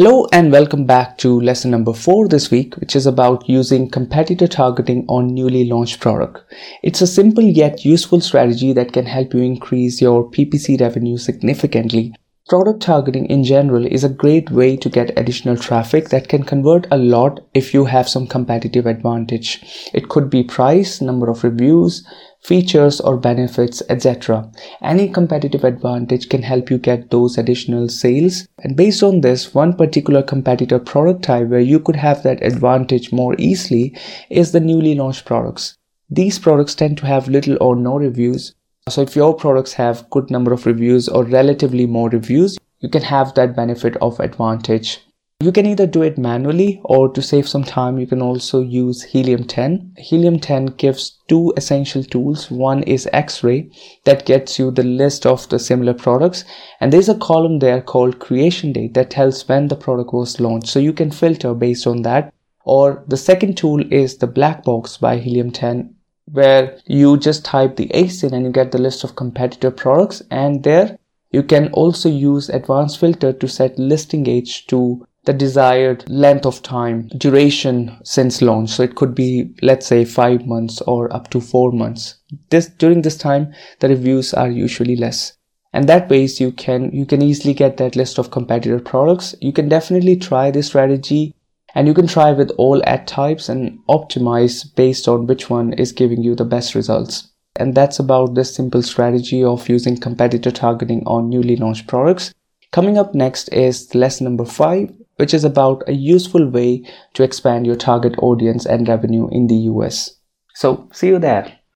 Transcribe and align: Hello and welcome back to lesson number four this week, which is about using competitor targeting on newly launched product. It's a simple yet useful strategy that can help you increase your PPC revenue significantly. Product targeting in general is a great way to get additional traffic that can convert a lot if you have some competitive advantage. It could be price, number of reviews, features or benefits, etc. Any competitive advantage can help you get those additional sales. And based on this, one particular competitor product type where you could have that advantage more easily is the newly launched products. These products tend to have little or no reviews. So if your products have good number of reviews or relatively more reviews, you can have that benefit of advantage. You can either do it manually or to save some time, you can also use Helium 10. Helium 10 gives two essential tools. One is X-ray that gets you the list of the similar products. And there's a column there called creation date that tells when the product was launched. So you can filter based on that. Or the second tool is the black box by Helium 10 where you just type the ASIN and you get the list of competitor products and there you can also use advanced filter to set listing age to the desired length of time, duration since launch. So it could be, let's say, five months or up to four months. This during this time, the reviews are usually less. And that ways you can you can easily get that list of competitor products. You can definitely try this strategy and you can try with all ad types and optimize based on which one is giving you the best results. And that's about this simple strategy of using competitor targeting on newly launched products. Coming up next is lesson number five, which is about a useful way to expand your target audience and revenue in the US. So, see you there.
Hello 0.00 0.26
and 0.32 0.50
welcome 0.50 0.86
back 0.86 1.18
to 1.18 1.42
lesson 1.42 1.70
number 1.70 1.92
four 1.92 2.26
this 2.26 2.50
week, 2.50 2.74
which 2.78 2.96
is 2.96 3.04
about 3.04 3.46
using 3.46 3.86
competitor 3.86 4.46
targeting 4.48 5.04
on 5.08 5.34
newly 5.34 5.66
launched 5.66 6.00
product. 6.00 6.42
It's 6.82 7.02
a 7.02 7.06
simple 7.06 7.44
yet 7.44 7.84
useful 7.84 8.22
strategy 8.22 8.72
that 8.72 8.94
can 8.94 9.04
help 9.04 9.34
you 9.34 9.40
increase 9.40 10.00
your 10.00 10.24
PPC 10.30 10.80
revenue 10.80 11.18
significantly. 11.18 12.14
Product 12.50 12.82
targeting 12.82 13.26
in 13.26 13.44
general 13.44 13.86
is 13.86 14.02
a 14.02 14.08
great 14.08 14.50
way 14.50 14.76
to 14.76 14.88
get 14.88 15.16
additional 15.16 15.56
traffic 15.56 16.08
that 16.08 16.26
can 16.26 16.42
convert 16.42 16.88
a 16.90 16.96
lot 16.96 17.38
if 17.54 17.72
you 17.72 17.84
have 17.84 18.08
some 18.08 18.26
competitive 18.26 18.86
advantage. 18.86 19.62
It 19.94 20.08
could 20.08 20.28
be 20.28 20.42
price, 20.42 21.00
number 21.00 21.30
of 21.30 21.44
reviews, 21.44 22.04
features 22.42 23.00
or 23.00 23.18
benefits, 23.18 23.84
etc. 23.88 24.50
Any 24.82 25.08
competitive 25.08 25.62
advantage 25.62 26.28
can 26.28 26.42
help 26.42 26.70
you 26.70 26.78
get 26.78 27.12
those 27.12 27.38
additional 27.38 27.88
sales. 27.88 28.48
And 28.58 28.76
based 28.76 29.04
on 29.04 29.20
this, 29.20 29.54
one 29.54 29.76
particular 29.76 30.20
competitor 30.20 30.80
product 30.80 31.22
type 31.22 31.46
where 31.46 31.60
you 31.60 31.78
could 31.78 31.94
have 31.94 32.24
that 32.24 32.42
advantage 32.42 33.12
more 33.12 33.36
easily 33.38 33.96
is 34.28 34.50
the 34.50 34.58
newly 34.58 34.96
launched 34.96 35.24
products. 35.24 35.76
These 36.10 36.40
products 36.40 36.74
tend 36.74 36.98
to 36.98 37.06
have 37.06 37.28
little 37.28 37.56
or 37.60 37.76
no 37.76 37.94
reviews. 37.94 38.56
So 38.88 39.02
if 39.02 39.14
your 39.14 39.34
products 39.34 39.74
have 39.74 40.08
good 40.10 40.30
number 40.30 40.52
of 40.52 40.66
reviews 40.66 41.08
or 41.08 41.24
relatively 41.24 41.86
more 41.86 42.08
reviews, 42.08 42.58
you 42.80 42.88
can 42.88 43.02
have 43.02 43.34
that 43.34 43.54
benefit 43.54 43.96
of 44.00 44.18
advantage. 44.20 45.00
You 45.42 45.52
can 45.52 45.64
either 45.64 45.86
do 45.86 46.02
it 46.02 46.18
manually 46.18 46.82
or 46.84 47.08
to 47.12 47.22
save 47.22 47.48
some 47.48 47.64
time, 47.64 47.98
you 47.98 48.06
can 48.06 48.20
also 48.20 48.60
use 48.60 49.02
Helium 49.02 49.44
10. 49.44 49.94
Helium 49.96 50.38
10 50.38 50.66
gives 50.76 51.18
two 51.28 51.54
essential 51.56 52.04
tools. 52.04 52.50
One 52.50 52.82
is 52.82 53.08
X-ray 53.12 53.70
that 54.04 54.26
gets 54.26 54.58
you 54.58 54.70
the 54.70 54.82
list 54.82 55.24
of 55.24 55.48
the 55.48 55.58
similar 55.58 55.94
products. 55.94 56.44
And 56.80 56.92
there's 56.92 57.08
a 57.08 57.14
column 57.18 57.58
there 57.60 57.80
called 57.80 58.18
creation 58.18 58.74
date 58.74 58.92
that 58.94 59.10
tells 59.10 59.48
when 59.48 59.68
the 59.68 59.76
product 59.76 60.12
was 60.12 60.40
launched. 60.40 60.68
So 60.68 60.78
you 60.78 60.92
can 60.92 61.10
filter 61.10 61.54
based 61.54 61.86
on 61.86 62.02
that. 62.02 62.34
Or 62.66 63.02
the 63.08 63.16
second 63.16 63.56
tool 63.56 63.82
is 63.90 64.18
the 64.18 64.26
black 64.26 64.62
box 64.62 64.98
by 64.98 65.16
Helium 65.16 65.52
10 65.52 65.94
where 66.32 66.78
you 66.86 67.16
just 67.16 67.44
type 67.44 67.76
the 67.76 67.88
ASIN 67.88 68.32
and 68.32 68.44
you 68.44 68.52
get 68.52 68.72
the 68.72 68.78
list 68.78 69.04
of 69.04 69.16
competitor 69.16 69.70
products 69.70 70.22
and 70.30 70.62
there 70.62 70.98
you 71.30 71.42
can 71.42 71.72
also 71.72 72.08
use 72.08 72.48
advanced 72.48 72.98
filter 72.98 73.32
to 73.32 73.48
set 73.48 73.78
listing 73.78 74.26
age 74.26 74.66
to 74.66 75.06
the 75.24 75.32
desired 75.32 76.08
length 76.08 76.46
of 76.46 76.62
time, 76.62 77.08
duration 77.16 77.96
since 78.02 78.40
launch. 78.40 78.70
So 78.70 78.82
it 78.82 78.96
could 78.96 79.14
be, 79.14 79.54
let's 79.62 79.86
say, 79.86 80.04
five 80.04 80.46
months 80.46 80.80
or 80.82 81.12
up 81.14 81.30
to 81.30 81.40
four 81.40 81.72
months. 81.72 82.16
This 82.48 82.66
during 82.66 83.02
this 83.02 83.18
time, 83.18 83.52
the 83.80 83.88
reviews 83.88 84.32
are 84.32 84.50
usually 84.50 84.96
less. 84.96 85.34
And 85.72 85.88
that 85.88 86.08
ways 86.08 86.40
you 86.40 86.50
can 86.50 86.90
you 86.90 87.06
can 87.06 87.22
easily 87.22 87.54
get 87.54 87.76
that 87.76 87.94
list 87.94 88.18
of 88.18 88.32
competitor 88.32 88.80
products. 88.80 89.36
You 89.40 89.52
can 89.52 89.68
definitely 89.68 90.16
try 90.16 90.50
this 90.50 90.68
strategy 90.68 91.34
and 91.74 91.86
you 91.86 91.94
can 91.94 92.06
try 92.06 92.32
with 92.32 92.50
all 92.58 92.82
ad 92.84 93.06
types 93.06 93.48
and 93.48 93.78
optimize 93.88 94.64
based 94.74 95.08
on 95.08 95.26
which 95.26 95.48
one 95.50 95.72
is 95.74 95.92
giving 95.92 96.22
you 96.22 96.34
the 96.34 96.44
best 96.44 96.74
results. 96.74 97.28
And 97.56 97.74
that's 97.74 97.98
about 97.98 98.34
this 98.34 98.54
simple 98.54 98.82
strategy 98.82 99.42
of 99.44 99.68
using 99.68 99.96
competitor 99.96 100.50
targeting 100.50 101.02
on 101.06 101.28
newly 101.28 101.56
launched 101.56 101.86
products. 101.86 102.32
Coming 102.72 102.96
up 102.96 103.14
next 103.14 103.48
is 103.48 103.94
lesson 103.94 104.24
number 104.24 104.44
five, 104.44 104.92
which 105.16 105.34
is 105.34 105.44
about 105.44 105.82
a 105.86 105.92
useful 105.92 106.48
way 106.48 106.84
to 107.14 107.22
expand 107.22 107.66
your 107.66 107.76
target 107.76 108.14
audience 108.18 108.64
and 108.64 108.88
revenue 108.88 109.28
in 109.30 109.48
the 109.48 109.56
US. 109.72 110.16
So, 110.54 110.88
see 110.92 111.08
you 111.08 111.18
there. 111.18 111.59